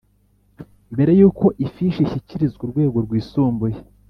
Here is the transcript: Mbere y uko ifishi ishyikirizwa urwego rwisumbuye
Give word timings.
Mbere 0.93 1.11
y 1.19 1.23
uko 1.29 1.45
ifishi 1.65 1.99
ishyikirizwa 2.05 2.61
urwego 2.65 2.97
rwisumbuye 3.05 3.77